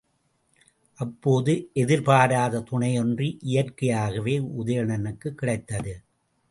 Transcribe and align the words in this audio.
அப்போது 0.99 1.69
எதிர்பாராத 1.73 2.61
துணை 2.61 2.99
ஒன்று 2.99 3.37
இயற்கையாகவே 3.39 4.39
உதயணனுக்குக் 4.39 5.35
கிடைத்தது. 5.35 5.93